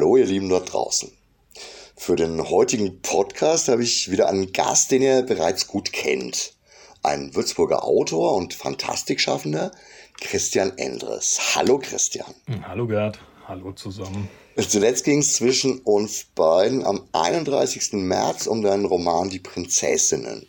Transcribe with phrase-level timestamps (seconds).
[0.00, 1.12] Hallo, ihr Lieben dort draußen.
[1.94, 6.54] Für den heutigen Podcast habe ich wieder einen Gast, den ihr bereits gut kennt.
[7.02, 9.72] Ein Würzburger Autor und Fantastikschaffender,
[10.18, 11.54] Christian Endres.
[11.54, 12.34] Hallo Christian.
[12.46, 13.18] Hm, hallo Gerd.
[13.46, 14.30] Hallo zusammen.
[14.56, 17.92] Zuletzt ging es zwischen uns beiden am 31.
[17.92, 20.46] März um deinen Roman Die Prinzessinnen.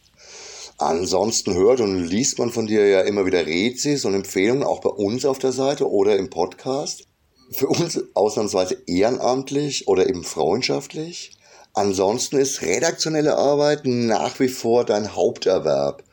[0.77, 4.91] Ansonsten hört und liest man von dir ja immer wieder Rezis und Empfehlungen, auch bei
[4.91, 7.03] uns auf der Seite oder im Podcast.
[7.51, 11.33] Für uns ausnahmsweise ehrenamtlich oder eben freundschaftlich.
[11.73, 16.03] Ansonsten ist redaktionelle Arbeit nach wie vor dein Haupterwerb.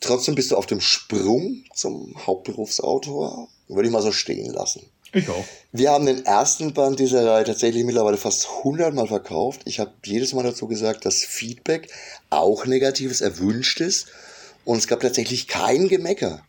[0.00, 3.48] Trotzdem bist du auf dem Sprung zum Hauptberufsautor.
[3.68, 4.86] Würde ich mal so stehen lassen.
[5.12, 5.44] Ich auch.
[5.72, 9.62] Wir haben den ersten Band dieser Reihe tatsächlich mittlerweile fast 100 Mal verkauft.
[9.64, 11.90] Ich habe jedes Mal dazu gesagt, dass Feedback
[12.30, 14.06] auch negatives erwünscht ist.
[14.64, 16.42] Und es gab tatsächlich kein Gemecker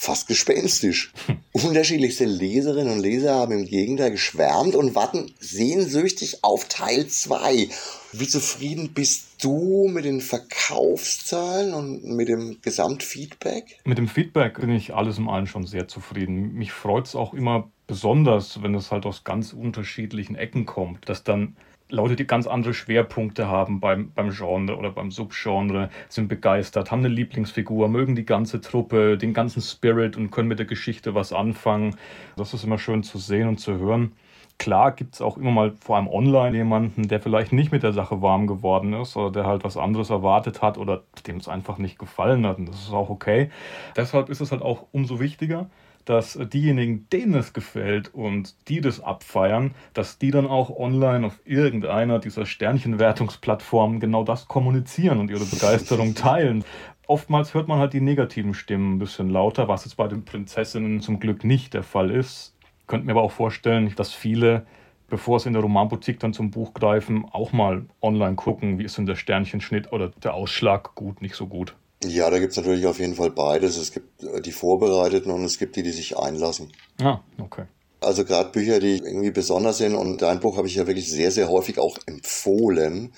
[0.00, 1.12] fast gespenstisch.
[1.52, 7.68] Unterschiedlichste Leserinnen und Leser haben im Gegenteil geschwärmt und warten sehnsüchtig auf Teil 2.
[8.12, 13.80] Wie zufrieden bist du mit den Verkaufszahlen und mit dem Gesamtfeedback?
[13.84, 16.54] Mit dem Feedback bin ich alles im allen schon sehr zufrieden.
[16.54, 21.24] Mich freut es auch immer besonders, wenn es halt aus ganz unterschiedlichen Ecken kommt, dass
[21.24, 21.56] dann
[21.90, 27.00] Leute, die ganz andere Schwerpunkte haben beim, beim Genre oder beim Subgenre, sind begeistert, haben
[27.00, 31.32] eine Lieblingsfigur, mögen die ganze Truppe, den ganzen Spirit und können mit der Geschichte was
[31.32, 31.96] anfangen.
[32.36, 34.12] Das ist immer schön zu sehen und zu hören.
[34.58, 37.94] Klar gibt es auch immer mal vor allem online jemanden, der vielleicht nicht mit der
[37.94, 41.78] Sache warm geworden ist oder der halt was anderes erwartet hat oder dem es einfach
[41.78, 42.58] nicht gefallen hat.
[42.58, 43.50] Und das ist auch okay.
[43.96, 45.70] Deshalb ist es halt auch umso wichtiger,
[46.04, 51.40] dass diejenigen, denen es gefällt und die das abfeiern, dass die dann auch online auf
[51.44, 56.64] irgendeiner dieser Sternchenwertungsplattformen genau das kommunizieren und ihre Begeisterung teilen.
[57.06, 61.00] Oftmals hört man halt die negativen Stimmen ein bisschen lauter, was jetzt bei den Prinzessinnen
[61.00, 62.54] zum Glück nicht der Fall ist.
[62.86, 64.66] Könnte mir aber auch vorstellen, dass viele
[65.10, 68.96] bevor sie in der Romanboutique dann zum Buch greifen, auch mal online gucken, wie ist
[68.96, 71.74] denn der Sternchenschnitt oder der Ausschlag gut, nicht so gut.
[72.04, 73.76] Ja, da gibt es natürlich auf jeden Fall beides.
[73.76, 76.72] Es gibt äh, die Vorbereiteten und es gibt die, die sich einlassen.
[77.00, 77.64] Ah, okay.
[78.00, 81.30] Also gerade Bücher, die irgendwie besonders sind und dein Buch habe ich ja wirklich sehr,
[81.30, 83.12] sehr häufig auch empfohlen.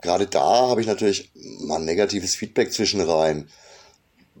[0.00, 3.48] Gerade da habe ich natürlich mal negatives Feedback zwischen rein.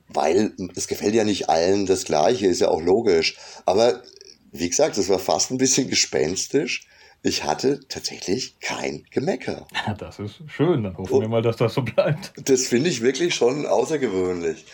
[0.08, 3.36] Weil es gefällt ja nicht allen das Gleiche, ist ja auch logisch.
[3.66, 4.02] Aber
[4.52, 6.86] wie gesagt, es war fast ein bisschen gespenstisch
[7.24, 9.66] ich hatte tatsächlich kein Gemecker.
[9.98, 12.34] Das ist schön, dann hoffen wir mal, dass das so bleibt.
[12.36, 14.66] Das finde ich wirklich schon außergewöhnlich.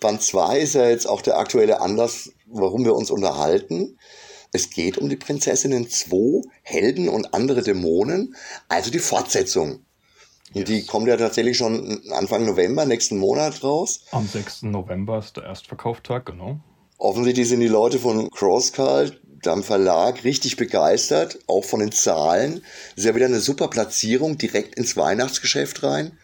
[0.00, 3.98] Band 2 ist ja jetzt auch der aktuelle Anlass, warum wir uns unterhalten.
[4.52, 8.36] Es geht um die Prinzessinnen 2, Helden und andere Dämonen,
[8.68, 9.80] also die Fortsetzung.
[10.52, 10.64] Yes.
[10.66, 14.04] Die kommt ja tatsächlich schon Anfang November, nächsten Monat raus.
[14.12, 14.64] Am 6.
[14.64, 16.60] November ist der Erstverkauftag, genau.
[16.98, 22.62] Offensichtlich sind die Leute von Crosscult am Verlag richtig begeistert, auch von den Zahlen.
[22.96, 26.18] Ist ja wieder eine super Platzierung direkt ins Weihnachtsgeschäft rein.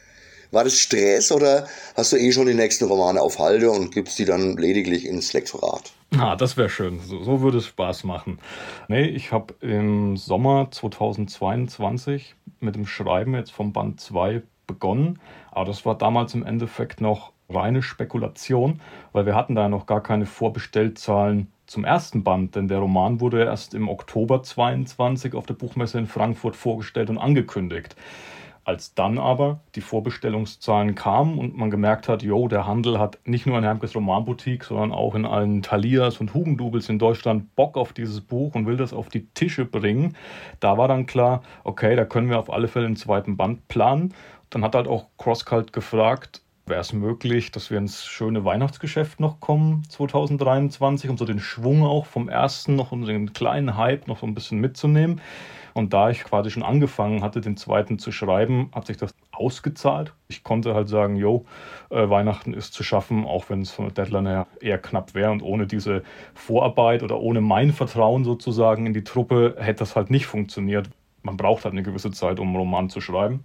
[0.51, 4.19] War das Stress oder hast du eh schon die nächsten Romane auf Halde und gibst
[4.19, 5.93] die dann lediglich ins Lektorat?
[6.19, 6.99] Ah, das wäre schön.
[7.01, 8.41] So, so, würde es Spaß machen.
[8.89, 15.21] Nee, ich habe im Sommer 2022 mit dem Schreiben jetzt vom Band 2 begonnen.
[15.53, 18.81] Aber das war damals im Endeffekt noch reine Spekulation,
[19.13, 23.45] weil wir hatten da noch gar keine Vorbestellzahlen zum ersten Band, denn der Roman wurde
[23.45, 27.95] erst im Oktober 22 auf der Buchmesse in Frankfurt vorgestellt und angekündigt.
[28.65, 33.47] Als dann aber die Vorbestellungszahlen kamen und man gemerkt hat, jo, der Handel hat nicht
[33.47, 37.93] nur in Hermkes Romanboutique, sondern auch in allen Thalias und Hugendubels in Deutschland Bock auf
[37.93, 40.17] dieses Buch und will das auf die Tische bringen,
[40.59, 44.13] da war dann klar, okay, da können wir auf alle Fälle einen zweiten Band planen.
[44.51, 49.41] Dann hat halt auch Crosscult gefragt, wäre es möglich, dass wir ins schöne Weihnachtsgeschäft noch
[49.41, 54.21] kommen 2023, um so den Schwung auch vom ersten noch und den kleinen Hype noch
[54.21, 55.21] so ein bisschen mitzunehmen.
[55.75, 60.15] Und da ich quasi schon angefangen hatte, den zweiten zu schreiben, hat sich das ausgezahlt.
[60.29, 61.45] Ich konnte halt sagen, jo,
[61.91, 65.31] äh, Weihnachten ist zu schaffen, auch wenn es von der Deadline her eher knapp wäre.
[65.31, 66.03] Und ohne diese
[66.35, 70.91] Vorarbeit oder ohne mein Vertrauen sozusagen in die Truppe hätte das halt nicht funktioniert
[71.23, 73.45] man braucht halt eine gewisse Zeit, um einen Roman zu schreiben.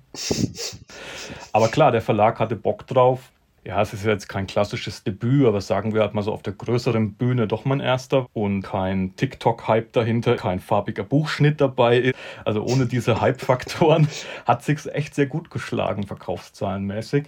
[1.51, 3.31] Aber klar, der Verlag hatte Bock drauf.
[3.65, 6.53] Ja, es ist jetzt kein klassisches Debüt, aber sagen wir halt mal so auf der
[6.53, 12.13] größeren Bühne doch mein erster und kein TikTok-Hype dahinter, kein farbiger Buchschnitt dabei.
[12.45, 14.07] Also ohne diese Hype-Faktoren
[14.45, 17.25] hat sich's echt sehr gut geschlagen, verkaufszahlenmäßig.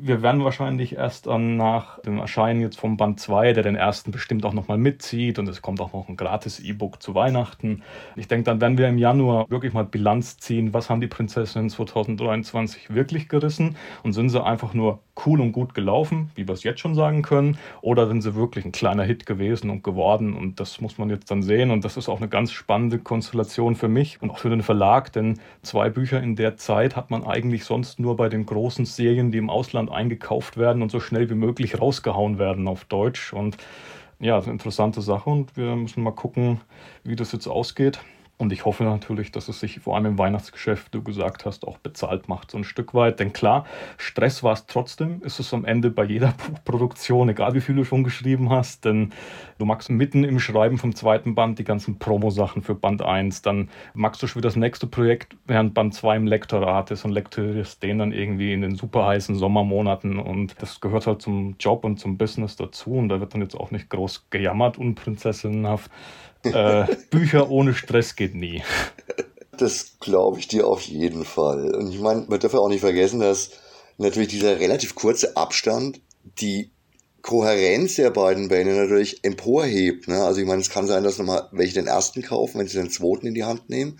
[0.00, 4.10] Wir werden wahrscheinlich erst dann nach dem Erscheinen jetzt vom Band 2, der den ersten
[4.10, 7.82] bestimmt auch nochmal mitzieht und es kommt auch noch ein gratis E-Book zu Weihnachten.
[8.16, 11.70] Ich denke, dann werden wir im Januar wirklich mal Bilanz ziehen, was haben die Prinzessinnen
[11.70, 13.76] 2023 wirklich gerissen?
[14.02, 17.22] Und sind sie einfach nur cool und gut gelaufen, wie wir es jetzt schon sagen
[17.22, 20.34] können, oder sind sie wirklich ein kleiner Hit gewesen und geworden?
[20.34, 21.70] Und das muss man jetzt dann sehen.
[21.70, 25.12] Und das ist auch eine ganz spannende Konstellation für mich und auch für den Verlag,
[25.12, 29.32] denn zwei Bücher in der Zeit hat man eigentlich sonst nur bei den großen Serien,
[29.32, 33.32] die im Ausland Ausland eingekauft werden und so schnell wie möglich rausgehauen werden auf Deutsch.
[33.32, 33.56] Und
[34.18, 36.60] ja, das ist eine interessante Sache und wir müssen mal gucken,
[37.04, 38.00] wie das jetzt ausgeht.
[38.38, 41.78] Und ich hoffe natürlich, dass es sich vor allem im Weihnachtsgeschäft, du gesagt hast, auch
[41.78, 43.18] bezahlt macht, so ein Stück weit.
[43.18, 47.60] Denn klar, Stress war es trotzdem, ist es am Ende bei jeder Buchproduktion, egal wie
[47.60, 48.84] viel du schon geschrieben hast.
[48.84, 49.12] Denn
[49.58, 53.42] du magst mitten im Schreiben vom zweiten Band die ganzen Promo-Sachen für Band 1.
[53.42, 57.10] Dann magst du schon wieder das nächste Projekt, während Band 2 im Lektorat ist und
[57.10, 60.20] lektorierst den dann irgendwie in den super heißen Sommermonaten.
[60.20, 62.92] Und das gehört halt zum Job und zum Business dazu.
[62.92, 65.90] Und da wird dann jetzt auch nicht groß gejammert, unprinzessinnenhaft
[66.44, 68.62] äh, Bücher ohne Stress geht nie.
[69.52, 71.74] Das glaube ich dir auf jeden Fall.
[71.74, 73.50] Und ich meine, man darf ja auch nicht vergessen, dass
[73.96, 76.00] natürlich dieser relativ kurze Abstand
[76.40, 76.70] die
[77.22, 80.08] Kohärenz der beiden Bände natürlich emporhebt.
[80.08, 80.22] Ne?
[80.22, 82.90] Also ich meine, es kann sein, dass nochmal welche den ersten kaufen, wenn sie den
[82.90, 83.98] zweiten in die Hand nehmen.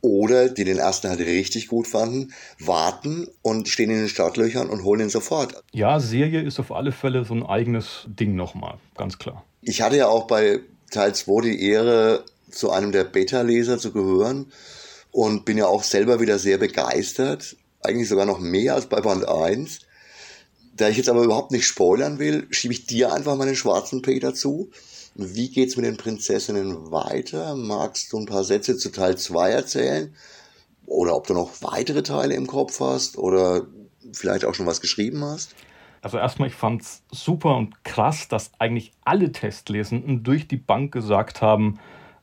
[0.00, 4.82] Oder die den ersten halt richtig gut fanden, warten und stehen in den Startlöchern und
[4.82, 5.62] holen ihn sofort.
[5.72, 9.44] Ja, Serie ist auf alle Fälle so ein eigenes Ding nochmal, ganz klar.
[9.60, 10.60] Ich hatte ja auch bei
[10.92, 14.52] Teil 2 die Ehre, zu einem der Beta-Leser zu gehören
[15.10, 17.56] und bin ja auch selber wieder sehr begeistert.
[17.80, 19.80] Eigentlich sogar noch mehr als bei Band 1.
[20.76, 24.02] Da ich jetzt aber überhaupt nicht spoilern will, schiebe ich dir einfach mal den schwarzen
[24.02, 24.70] Peter zu.
[25.14, 27.54] Wie geht's mit den Prinzessinnen weiter?
[27.56, 30.14] Magst du ein paar Sätze zu Teil 2 erzählen?
[30.86, 33.66] Oder ob du noch weitere Teile im Kopf hast oder
[34.12, 35.50] vielleicht auch schon was geschrieben hast?
[36.02, 40.92] Also erstmal, ich fand es super und krass, dass eigentlich alle Testlesenden durch die Bank
[40.92, 41.78] gesagt haben,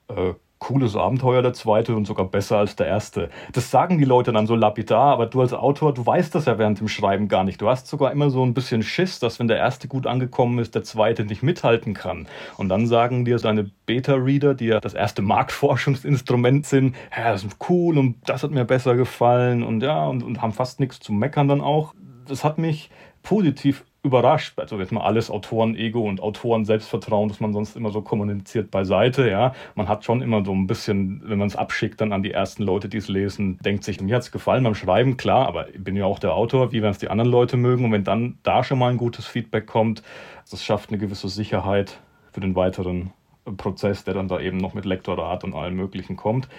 [0.10, 3.30] äh, cooles Abenteuer der zweite und sogar besser als der erste.
[3.54, 6.58] Das sagen die Leute dann so lapidar, aber du als Autor, du weißt das ja
[6.58, 7.62] während dem Schreiben gar nicht.
[7.62, 10.76] Du hast sogar immer so ein bisschen Schiss, dass wenn der erste gut angekommen ist,
[10.76, 12.28] der zweite nicht mithalten kann.
[12.58, 17.56] Und dann sagen dir deine Beta-Reader, die ja das erste Marktforschungsinstrument sind, ja, das ist
[17.70, 21.14] cool und das hat mir besser gefallen und ja, und, und haben fast nichts zu
[21.14, 21.94] meckern dann auch.
[22.28, 22.92] Das hat mich
[23.30, 24.58] positiv überrascht.
[24.58, 29.30] Also jetzt mal alles Autoren-Ego und Autoren-Selbstvertrauen, das man sonst immer so kommuniziert beiseite.
[29.30, 32.32] Ja, man hat schon immer so ein bisschen, wenn man es abschickt dann an die
[32.32, 35.70] ersten Leute, die es lesen, denkt sich, mir hat es gefallen beim Schreiben, klar, aber
[35.70, 37.86] ich bin ja auch der Autor, wie werden es die anderen Leute mögen.
[37.86, 40.02] Und wenn dann da schon mal ein gutes Feedback kommt,
[40.50, 42.00] das schafft eine gewisse Sicherheit
[42.32, 43.14] für den weiteren
[43.58, 46.50] Prozess, der dann da eben noch mit Lektorat und allem Möglichen kommt.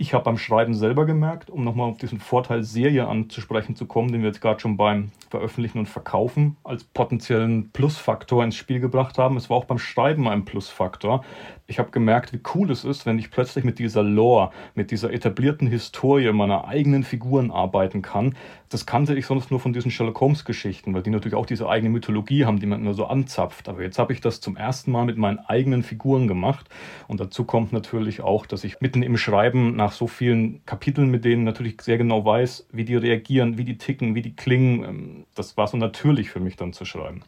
[0.00, 4.12] Ich habe beim Schreiben selber gemerkt, um nochmal auf diesen Vorteil Serie anzusprechen zu kommen,
[4.12, 9.18] den wir jetzt gerade schon beim Veröffentlichen und Verkaufen als potenziellen Plusfaktor ins Spiel gebracht
[9.18, 9.36] haben.
[9.36, 11.24] Es war auch beim Schreiben ein Plusfaktor.
[11.70, 15.12] Ich habe gemerkt, wie cool es ist, wenn ich plötzlich mit dieser Lore, mit dieser
[15.12, 18.36] etablierten Historie meiner eigenen Figuren arbeiten kann.
[18.70, 21.68] Das kannte ich sonst nur von diesen Sherlock Holmes Geschichten, weil die natürlich auch diese
[21.68, 23.68] eigene Mythologie haben, die man immer so anzapft.
[23.68, 26.70] Aber jetzt habe ich das zum ersten Mal mit meinen eigenen Figuren gemacht.
[27.06, 31.26] Und dazu kommt natürlich auch, dass ich mitten im Schreiben nach so vielen Kapiteln mit
[31.26, 34.84] denen natürlich sehr genau weiß, wie die reagieren, wie die ticken, wie die klingen.
[34.84, 37.20] Ähm, das war so natürlich für mich dann zu schreiben.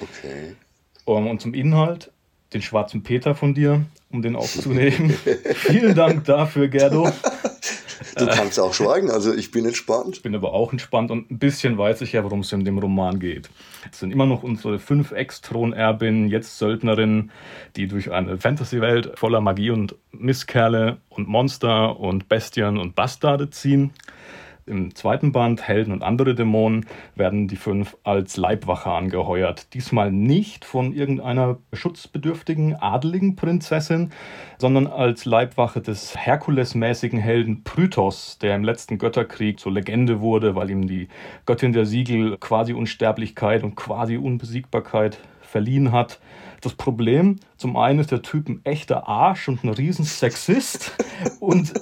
[0.00, 0.56] Okay.
[1.04, 2.10] Und zum Inhalt
[2.52, 5.10] den schwarzen Peter von dir, um den aufzunehmen.
[5.54, 7.10] Vielen Dank dafür, Gerdo.
[8.16, 10.16] Du kannst auch schweigen, also ich bin entspannt.
[10.16, 12.78] Ich bin aber auch entspannt und ein bisschen weiß ich ja, worum es in dem
[12.78, 13.50] Roman geht.
[13.90, 17.32] Es sind immer noch unsere fünf Ex-Thronerbinnen, jetzt Söldnerinnen,
[17.76, 23.92] die durch eine Fantasy-Welt voller Magie und Misskerle und Monster und Bestien und Bastarde ziehen.
[24.66, 29.74] Im zweiten Band Helden und andere Dämonen werden die fünf als Leibwache angeheuert.
[29.74, 34.10] Diesmal nicht von irgendeiner schutzbedürftigen adeligen Prinzessin,
[34.56, 40.70] sondern als Leibwache des Herkulesmäßigen Helden Prythos, der im letzten Götterkrieg zur Legende wurde, weil
[40.70, 41.08] ihm die
[41.44, 46.20] Göttin der Siegel quasi Unsterblichkeit und quasi Unbesiegbarkeit verliehen hat.
[46.62, 50.96] Das Problem, zum einen ist der Typ ein echter Arsch und ein Riesensexist
[51.40, 51.74] und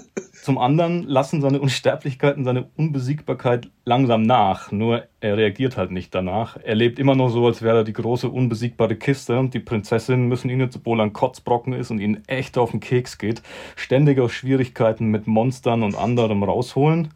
[0.42, 4.72] zum anderen lassen seine Unsterblichkeit und seine Unbesiegbarkeit langsam nach.
[4.72, 6.56] Nur er reagiert halt nicht danach.
[6.62, 10.28] Er lebt immer noch so, als wäre er die große unbesiegbare Kiste und die Prinzessinnen
[10.28, 13.42] müssen ihn jetzt, obwohl er ein Kotzbrocken ist und ihnen echt auf den Keks geht,
[13.76, 17.08] ständig aus Schwierigkeiten mit Monstern und anderem rausholen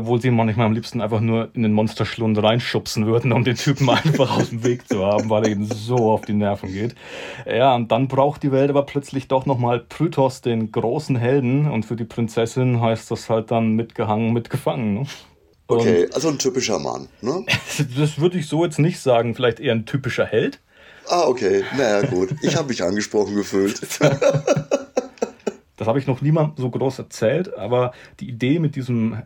[0.00, 3.88] obwohl sie manchmal am liebsten einfach nur in den Monsterschlund reinschubsen würden, um den Typen
[3.90, 6.94] einfach aus dem Weg zu haben, weil er ihnen so auf die Nerven geht.
[7.46, 11.84] Ja, und dann braucht die Welt aber plötzlich doch nochmal Prythos, den großen Helden, und
[11.84, 14.94] für die Prinzessin heißt das halt dann mitgehangen, mitgefangen.
[14.94, 15.06] Ne?
[15.70, 17.44] Okay, also ein typischer Mann, ne?
[17.96, 20.60] das würde ich so jetzt nicht sagen, vielleicht eher ein typischer Held.
[21.08, 22.34] Ah, okay, naja, gut.
[22.42, 23.80] Ich habe mich angesprochen gefühlt.
[25.76, 29.22] das habe ich noch niemandem so groß erzählt, aber die Idee mit diesem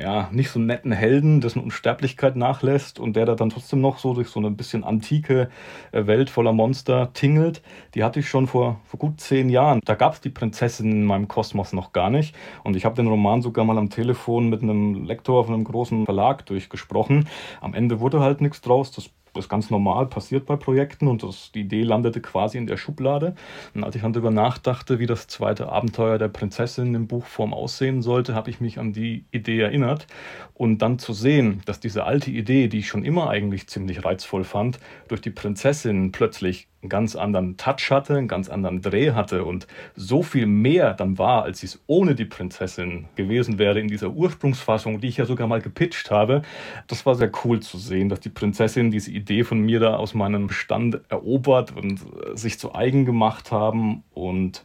[0.00, 4.14] ja, nicht so netten Helden, dessen Unsterblichkeit nachlässt und der da dann trotzdem noch so
[4.14, 5.50] durch so eine bisschen antike
[5.92, 7.62] äh, Welt voller Monster tingelt,
[7.94, 9.80] die hatte ich schon vor, vor gut zehn Jahren.
[9.84, 12.34] Da gab es die Prinzessin in meinem Kosmos noch gar nicht.
[12.64, 16.04] Und ich habe den Roman sogar mal am Telefon mit einem Lektor von einem großen
[16.04, 17.28] Verlag durchgesprochen.
[17.60, 18.92] Am Ende wurde halt nichts draus.
[18.92, 22.66] Das das ist ganz normal passiert bei Projekten und das, die Idee landete quasi in
[22.66, 23.34] der Schublade.
[23.74, 28.02] Und als ich dann darüber nachdachte, wie das zweite Abenteuer der Prinzessin im Buchform aussehen
[28.02, 30.06] sollte, habe ich mich an die Idee erinnert.
[30.54, 34.44] Und dann zu sehen, dass diese alte Idee, die ich schon immer eigentlich ziemlich reizvoll
[34.44, 39.44] fand, durch die Prinzessin plötzlich einen ganz anderen Touch hatte, einen ganz anderen Dreh hatte
[39.44, 44.10] und so viel mehr dann war, als es ohne die Prinzessin gewesen wäre in dieser
[44.10, 46.42] Ursprungsfassung, die ich ja sogar mal gepitcht habe.
[46.88, 50.14] Das war sehr cool zu sehen, dass die Prinzessin diese Idee von mir da aus
[50.14, 54.64] meinem Bestand erobert und äh, sich zu eigen gemacht haben und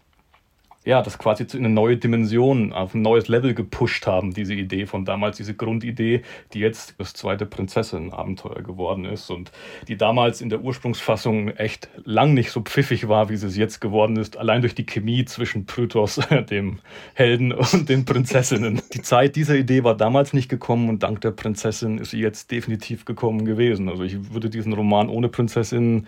[0.87, 4.85] ja, das quasi in eine neue Dimension, auf ein neues Level gepusht haben, diese Idee
[4.85, 6.21] von damals, diese Grundidee,
[6.53, 9.51] die jetzt das zweite Prinzessin-Abenteuer geworden ist und
[9.89, 13.81] die damals in der Ursprungsfassung echt lang nicht so pfiffig war, wie sie es jetzt
[13.81, 16.79] geworden ist, allein durch die Chemie zwischen Prythos, dem
[17.15, 18.81] Helden, und den Prinzessinnen.
[18.93, 22.49] Die Zeit dieser Idee war damals nicht gekommen und dank der Prinzessin ist sie jetzt
[22.49, 23.89] definitiv gekommen gewesen.
[23.89, 26.07] Also ich würde diesen Roman ohne Prinzessin,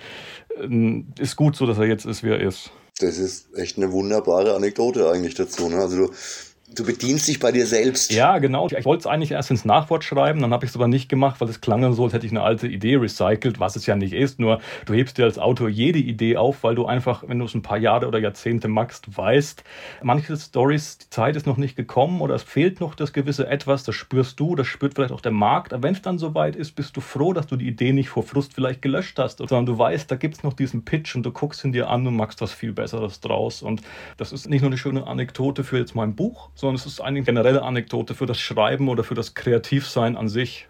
[0.57, 2.71] äh, ist gut so, dass er jetzt ist, wie er ist.
[2.99, 5.69] Das ist echt eine wunderbare Anekdote eigentlich dazu.
[5.69, 5.77] Ne?
[5.77, 6.13] Also du,
[6.75, 8.11] Du bedienst dich bei dir selbst.
[8.11, 8.67] Ja, genau.
[8.67, 11.41] Ich wollte es eigentlich erst ins Nachwort schreiben, dann habe ich es aber nicht gemacht,
[11.41, 14.13] weil es klang so, als hätte ich eine alte Idee recycelt, was es ja nicht
[14.13, 14.39] ist.
[14.39, 17.55] Nur du hebst dir als Autor jede Idee auf, weil du einfach, wenn du es
[17.55, 19.63] ein paar Jahre oder Jahrzehnte magst, weißt,
[20.03, 23.83] manche Stories, die Zeit ist noch nicht gekommen oder es fehlt noch das gewisse Etwas,
[23.83, 25.73] das spürst du, das spürt vielleicht auch der Markt.
[25.73, 28.21] Aber wenn es dann soweit ist, bist du froh, dass du die Idee nicht vor
[28.23, 31.31] Frust vielleicht gelöscht hast, sondern du weißt, da gibt es noch diesen Pitch und du
[31.31, 33.63] guckst ihn dir an und machst was viel Besseres draus.
[33.63, 33.81] Und
[34.17, 37.21] das ist nicht nur eine schöne Anekdote für jetzt mein Buch, sondern es ist eine
[37.21, 40.67] generelle Anekdote für das Schreiben oder für das Kreativsein an sich.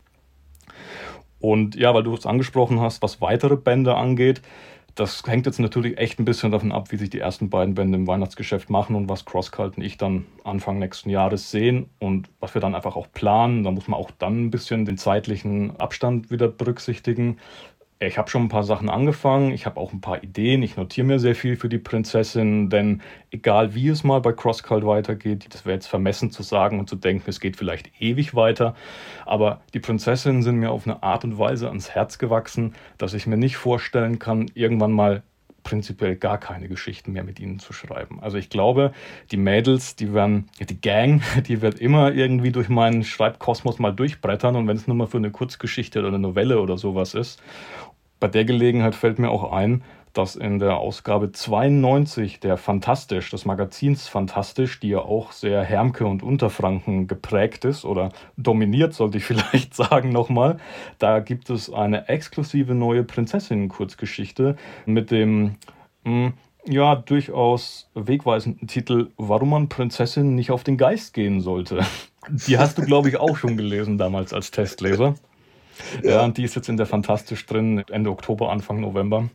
[1.40, 4.42] Und ja, weil du es angesprochen hast, was weitere Bände angeht,
[4.94, 7.98] das hängt jetzt natürlich echt ein bisschen davon ab, wie sich die ersten beiden Bände
[7.98, 12.54] im Weihnachtsgeschäft machen und was Crosscult und ich dann Anfang nächsten Jahres sehen und was
[12.54, 13.64] wir dann einfach auch planen.
[13.64, 17.38] Da muss man auch dann ein bisschen den zeitlichen Abstand wieder berücksichtigen.
[18.02, 21.06] Ich habe schon ein paar Sachen angefangen, ich habe auch ein paar Ideen, ich notiere
[21.06, 25.66] mir sehr viel für die Prinzessin, denn egal wie es mal bei CrossCult weitergeht, das
[25.66, 28.74] wäre jetzt vermessen zu sagen und zu denken, es geht vielleicht ewig weiter,
[29.26, 33.28] aber die Prinzessinnen sind mir auf eine Art und Weise ans Herz gewachsen, dass ich
[33.28, 35.22] mir nicht vorstellen kann, irgendwann mal
[35.64, 38.20] prinzipiell gar keine Geschichten mehr mit ihnen zu schreiben.
[38.22, 38.94] Also ich glaube,
[39.32, 44.56] die Mädels, die werden, die Gang, die wird immer irgendwie durch meinen Schreibkosmos mal durchbrettern
[44.56, 47.42] und wenn es nur mal für eine Kurzgeschichte oder eine Novelle oder sowas ist
[48.20, 49.84] bei der Gelegenheit fällt mir auch ein,
[50.14, 56.06] dass in der Ausgabe 92 der Fantastisch, des Magazins Fantastisch, die ja auch sehr Hermke
[56.06, 60.58] und Unterfranken geprägt ist oder dominiert, sollte ich vielleicht sagen nochmal,
[60.98, 65.56] da gibt es eine exklusive neue Prinzessinnen-Kurzgeschichte mit dem
[66.04, 66.34] mh, hm,
[66.68, 71.86] ja durchaus wegweisenden Titel Warum man Prinzessinnen nicht auf den Geist gehen sollte.
[72.28, 75.16] Die hast du, glaube ich, auch schon gelesen damals als Testleser.
[76.04, 79.30] Ja, und die ist jetzt in der Fantastisch drin, Ende Oktober, Anfang November.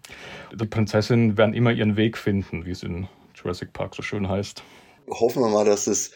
[0.53, 4.63] Die Prinzessinnen werden immer ihren Weg finden, wie es in Jurassic Park so schön heißt.
[5.09, 6.13] Hoffen wir mal, dass es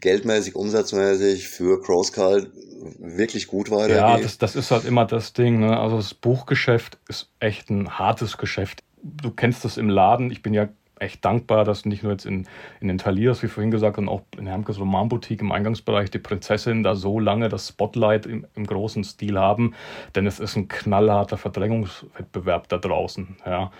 [0.00, 2.50] geldmäßig, umsatzmäßig für Crosscall
[2.98, 3.96] wirklich gut weitergeht.
[3.96, 5.60] Ja, das, das ist halt immer das Ding.
[5.60, 5.78] Ne?
[5.78, 8.82] Also das Buchgeschäft ist echt ein hartes Geschäft.
[9.02, 10.30] Du kennst das im Laden.
[10.30, 10.68] Ich bin ja
[11.00, 12.46] echt dankbar, dass nicht nur jetzt in,
[12.80, 16.82] in den Taliers, wie vorhin gesagt, sondern auch in Hermkes Romanboutique im Eingangsbereich die Prinzessin
[16.82, 19.74] da so lange das Spotlight im, im großen Stil haben,
[20.14, 23.36] denn es ist ein knallharter Verdrängungswettbewerb da draußen.
[23.44, 23.72] Ja.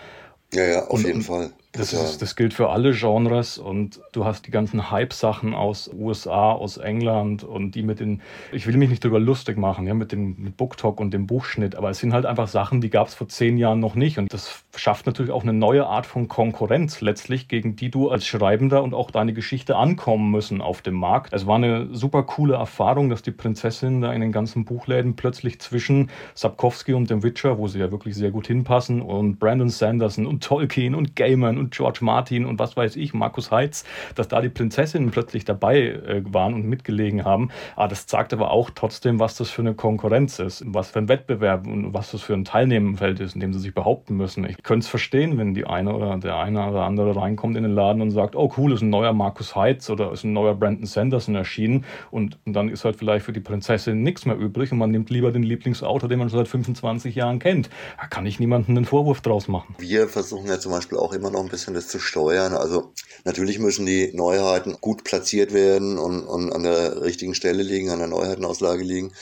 [0.52, 1.52] Ja, ja, auf und, jeden Fall.
[1.72, 6.50] Das, ist, das gilt für alle Genres und du hast die ganzen Hype-Sachen aus USA,
[6.50, 10.10] aus England und die mit den, ich will mich nicht darüber lustig machen, ja, mit
[10.10, 13.14] dem mit BookTok und dem Buchschnitt, aber es sind halt einfach Sachen, die gab es
[13.14, 17.00] vor zehn Jahren noch nicht und das schafft natürlich auch eine neue Art von Konkurrenz
[17.02, 21.32] letztlich, gegen die du als Schreibender und auch deine Geschichte ankommen müssen auf dem Markt.
[21.32, 25.60] Es war eine super coole Erfahrung, dass die Prinzessin da in den ganzen Buchläden plötzlich
[25.60, 30.26] zwischen Sapkowski und dem Witcher, wo sie ja wirklich sehr gut hinpassen, und Brandon Sanderson
[30.26, 33.84] und Tolkien und Gaiman und George Martin und was weiß ich, Markus Heitz,
[34.16, 37.50] dass da die Prinzessinnen plötzlich dabei äh, waren und mitgelegen haben.
[37.76, 41.08] Aber das zeigt aber auch trotzdem, was das für eine Konkurrenz ist, was für ein
[41.08, 44.44] Wettbewerb und was das für ein Teilnehmenfeld ist, in dem sie sich behaupten müssen.
[44.44, 47.74] Ich könnte es verstehen, wenn die eine oder der eine oder andere reinkommt in den
[47.74, 50.86] Laden und sagt, oh cool, ist ein neuer Markus Heitz oder ist ein neuer Brandon
[50.86, 54.78] Sanderson erschienen und, und dann ist halt vielleicht für die Prinzessin nichts mehr übrig und
[54.78, 57.68] man nimmt lieber den Lieblingsautor, den man schon seit 25 Jahren kennt.
[58.00, 59.74] Da kann ich niemandem einen Vorwurf draus machen.
[59.78, 62.54] Wir versuchen ja zum Beispiel auch immer noch ein bisschen das zu steuern.
[62.54, 62.92] Also
[63.24, 67.98] natürlich müssen die Neuheiten gut platziert werden und, und an der richtigen Stelle liegen, an
[67.98, 69.12] der Neuheitenauslage liegen.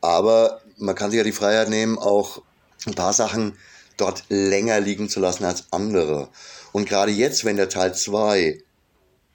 [0.00, 2.42] Aber man kann sich ja die Freiheit nehmen, auch
[2.86, 3.56] ein paar Sachen
[3.96, 6.28] dort länger liegen zu lassen als andere.
[6.72, 8.62] Und gerade jetzt, wenn der Teil 2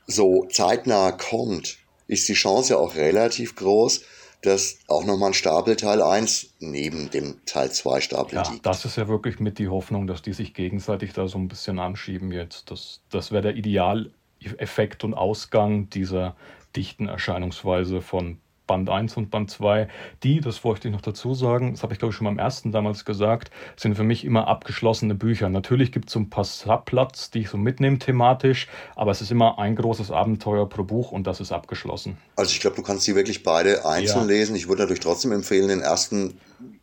[0.07, 4.01] so zeitnah kommt, ist die Chance ja auch relativ groß,
[4.43, 8.65] dass auch nochmal ein Stapel Teil 1 neben dem Teil 2 Stapel ja, liegt.
[8.65, 11.79] Das ist ja wirklich mit die Hoffnung, dass die sich gegenseitig da so ein bisschen
[11.79, 12.69] anschieben jetzt.
[12.69, 16.35] Das, das wäre der Idealeffekt und Ausgang dieser
[16.75, 18.39] dichten Erscheinungsweise von
[18.73, 19.87] Band 1 und Band 2,
[20.23, 22.71] die, das wollte ich noch dazu sagen, das habe ich glaube ich schon beim ersten
[22.71, 25.47] damals gesagt, sind für mich immer abgeschlossene Bücher.
[25.47, 29.29] Natürlich gibt es so ein paar Subplots, die ich so mitnehme thematisch, aber es ist
[29.29, 32.17] immer ein großes Abenteuer pro Buch und das ist abgeschlossen.
[32.35, 34.37] Also ich glaube, du kannst die wirklich beide einzeln ja.
[34.37, 34.55] lesen.
[34.55, 36.39] Ich würde natürlich trotzdem empfehlen, den ersten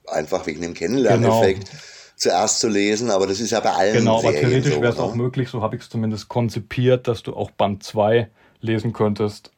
[0.06, 1.70] einfach wegen dem Kennenlerneffekt.
[1.70, 1.80] Genau
[2.14, 4.98] zuerst zu lesen, aber das ist ja bei allen Genau, aber theoretisch so, wäre es
[4.98, 8.28] auch möglich, so habe ich es zumindest konzipiert, dass du auch Band 2
[8.60, 9.52] lesen könntest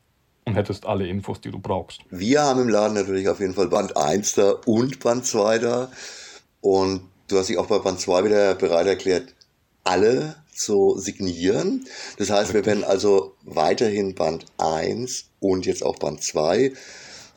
[0.44, 2.00] und hättest alle Infos, die du brauchst.
[2.10, 5.92] Wir haben im Laden natürlich auf jeden Fall Band 1 da und Band 2 da.
[6.60, 9.34] Und du hast dich auch bei Band 2 wieder bereit erklärt,
[9.84, 11.86] alle zu signieren.
[12.18, 16.72] Das heißt, wir werden also weiterhin Band 1 und jetzt auch Band 2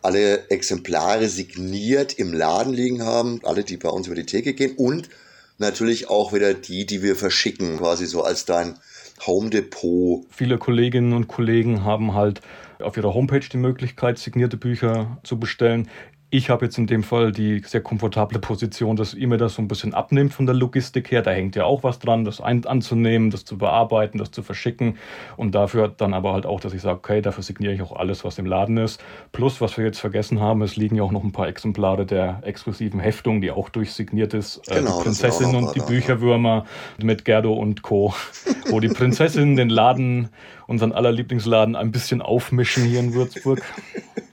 [0.02, 4.76] alle Exemplare signiert im Laden liegen haben, alle, die bei uns über die Theke gehen
[4.78, 5.10] und
[5.58, 8.78] natürlich auch wieder die, die wir verschicken, quasi so als dein
[9.26, 10.26] Home Depot.
[10.30, 12.42] Viele Kolleginnen und Kollegen haben halt
[12.80, 15.90] auf ihrer Homepage die Möglichkeit, signierte Bücher zu bestellen.
[16.36, 19.62] Ich habe jetzt in dem Fall die sehr komfortable Position, dass ihr mir das so
[19.62, 21.22] ein bisschen abnimmt von der Logistik her.
[21.22, 24.98] Da hängt ja auch was dran, das anzunehmen, das zu bearbeiten, das zu verschicken.
[25.38, 28.26] Und dafür dann aber halt auch, dass ich sage, okay, dafür signiere ich auch alles,
[28.26, 29.02] was im Laden ist.
[29.32, 32.42] Plus, was wir jetzt vergessen haben, es liegen ja auch noch ein paar Exemplare der
[32.44, 34.58] exklusiven Heftung, die auch durchsigniert ist.
[34.68, 36.66] Äh, genau, die Prinzessin und die Bücherwürmer
[37.02, 38.14] mit Gerdo und Co.
[38.70, 40.28] wo die Prinzessin den Laden,
[40.68, 43.62] unseren aller Lieblingsladen, ein bisschen aufmischen hier in Würzburg.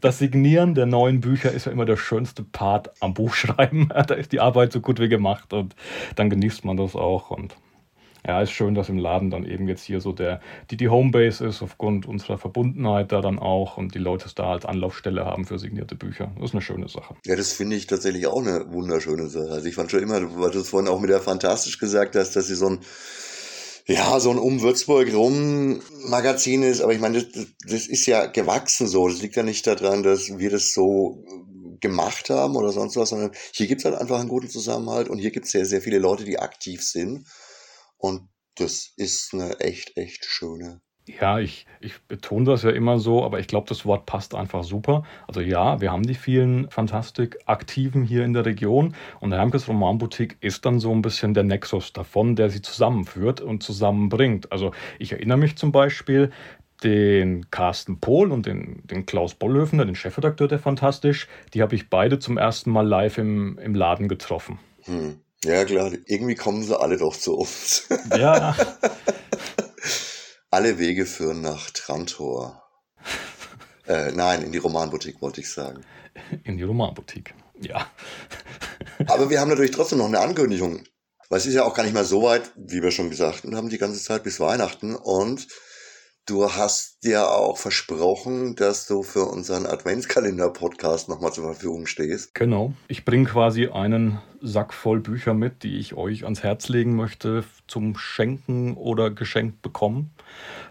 [0.02, 3.88] Das Signieren der neuen Bücher ist ja immer der schönste Part am Buchschreiben.
[4.08, 5.76] da ist die Arbeit so gut wie gemacht und
[6.16, 7.30] dann genießt man das auch.
[7.30, 7.54] Und
[8.26, 10.40] ja, ist schön, dass im Laden dann eben jetzt hier so der,
[10.72, 14.50] die, die Homebase ist, aufgrund unserer Verbundenheit da dann auch und die Leute es da
[14.50, 16.32] als Anlaufstelle haben für signierte Bücher.
[16.34, 17.14] Das ist eine schöne Sache.
[17.24, 19.52] Ja, das finde ich tatsächlich auch eine wunderschöne Sache.
[19.52, 22.48] Also ich fand schon immer, du hattest vorhin auch mit der Fantastisch gesagt hast, dass
[22.48, 22.80] sie so ein
[23.86, 28.26] ja, so ein um Würzburg rum Magazin ist, aber ich meine, das, das ist ja
[28.26, 29.08] gewachsen so.
[29.08, 31.24] Das liegt ja nicht daran, dass wir das so
[31.80, 35.32] gemacht haben oder sonst was, sondern hier gibt's halt einfach einen guten Zusammenhalt und hier
[35.32, 37.26] gibt's sehr, sehr viele Leute, die aktiv sind.
[37.98, 43.24] Und das ist eine echt, echt schöne ja, ich, ich betone das ja immer so,
[43.24, 45.04] aber ich glaube, das Wort passt einfach super.
[45.26, 50.36] Also ja, wir haben die vielen Fantastik-Aktiven hier in der Region und der Hermkes Romanboutique
[50.40, 54.52] ist dann so ein bisschen der Nexus davon, der sie zusammenführt und zusammenbringt.
[54.52, 56.30] Also ich erinnere mich zum Beispiel,
[56.82, 61.88] den Carsten Pohl und den, den Klaus Bollhöfner, den Chefredakteur der Fantastisch, die habe ich
[61.90, 64.58] beide zum ersten Mal live im, im Laden getroffen.
[64.82, 65.20] Hm.
[65.44, 67.88] Ja, klar, irgendwie kommen sie alle doch zu uns.
[68.16, 68.54] Ja.
[70.52, 72.62] Alle Wege führen nach Trantor.
[73.88, 75.84] äh, nein, in die Romanboutique wollte ich sagen.
[76.44, 77.90] In die Romanboutique, ja.
[79.08, 80.84] Aber wir haben natürlich trotzdem noch eine Ankündigung.
[81.28, 83.70] Weil es ist ja auch gar nicht mal so weit, wie wir schon gesagt haben,
[83.70, 84.94] die ganze Zeit bis Weihnachten.
[84.94, 85.48] Und
[86.24, 92.34] Du hast dir auch versprochen, dass du für unseren Adventskalender-Podcast nochmal zur Verfügung stehst.
[92.34, 92.74] Genau.
[92.88, 97.44] Ich bringe quasi einen Sack voll Bücher mit, die ich euch ans Herz legen möchte
[97.68, 100.10] zum Schenken oder Geschenk bekommen.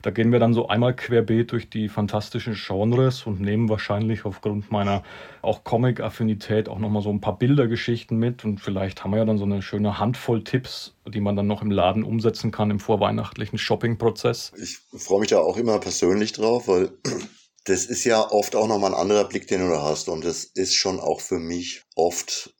[0.01, 4.71] Da gehen wir dann so einmal querbeet durch die fantastischen Genres und nehmen wahrscheinlich aufgrund
[4.71, 5.03] meiner
[5.41, 9.37] auch Comic-Affinität auch nochmal so ein paar Bildergeschichten mit und vielleicht haben wir ja dann
[9.37, 13.57] so eine schöne Handvoll Tipps, die man dann noch im Laden umsetzen kann im vorweihnachtlichen
[13.57, 14.51] Shopping-Prozess.
[14.61, 16.91] Ich freue mich da auch immer persönlich drauf, weil
[17.65, 20.43] das ist ja oft auch nochmal ein anderer Blick, den du da hast und das
[20.43, 22.53] ist schon auch für mich oft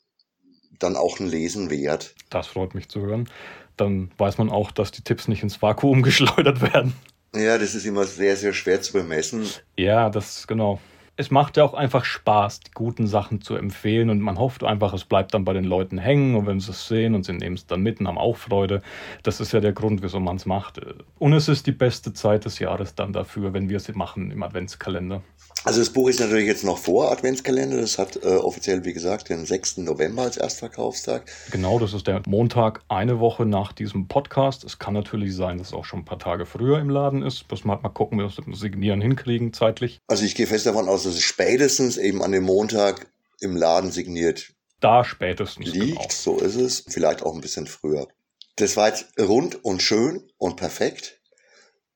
[0.80, 2.16] dann auch ein Lesen wert.
[2.30, 3.30] Das freut mich zu hören.
[3.78, 6.94] Dann weiß man auch, dass die Tipps nicht ins Vakuum geschleudert werden.
[7.36, 9.48] Ja, das ist immer sehr, sehr schwer zu bemessen.
[9.78, 10.82] Ja, das genau.
[11.22, 14.92] Es macht ja auch einfach Spaß, die guten Sachen zu empfehlen und man hofft einfach,
[14.94, 17.56] es bleibt dann bei den Leuten hängen und wenn sie es sehen und sie nehmen
[17.56, 18.82] es dann mit und haben auch Freude.
[19.22, 20.82] Das ist ja der Grund, wieso man es macht.
[21.20, 24.42] Und es ist die beste Zeit des Jahres dann dafür, wenn wir es machen im
[24.42, 25.22] Adventskalender.
[25.64, 27.80] Also das Buch ist natürlich jetzt noch vor Adventskalender.
[27.80, 29.78] Das hat äh, offiziell, wie gesagt, den 6.
[29.78, 31.30] November als Erstverkaufstag.
[31.52, 34.64] Genau, das ist der Montag, eine Woche nach diesem Podcast.
[34.64, 37.46] Es kann natürlich sein, dass es auch schon ein paar Tage früher im Laden ist.
[37.52, 40.00] Müssen wir halt mal gucken, wie wir das mit dem Signieren hinkriegen zeitlich.
[40.08, 43.92] Also ich gehe fest davon aus, dass es spätestens eben an dem Montag im Laden
[43.92, 45.98] signiert da spätestens liegt.
[45.98, 46.08] Genau.
[46.10, 46.86] So ist es.
[46.88, 48.08] Vielleicht auch ein bisschen früher.
[48.56, 51.22] Das war jetzt rund und schön und perfekt.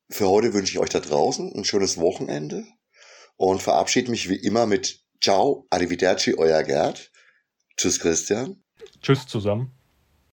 [0.10, 2.66] Für heute wünsche ich euch da draußen ein schönes Wochenende
[3.38, 7.12] und verabschiede mich wie immer mit Ciao, Arrivederci, euer Gerd.
[7.76, 8.64] Tschüss, Christian.
[9.02, 9.75] Tschüss zusammen.